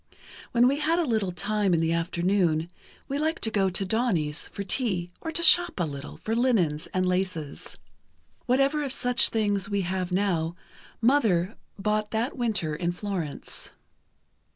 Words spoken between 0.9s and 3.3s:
a little time in the afternoon, we